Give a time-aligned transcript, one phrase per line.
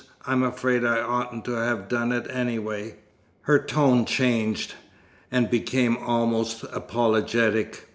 [0.25, 2.95] I'm afraid I oughtn't to have done it, anyway."
[3.41, 4.73] Her tone changed,
[5.29, 7.87] and became almost apologetic.